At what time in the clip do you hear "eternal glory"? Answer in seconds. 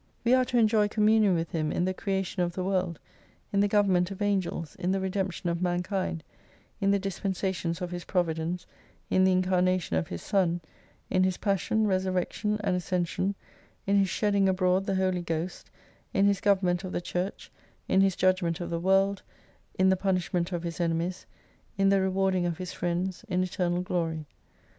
23.43-24.25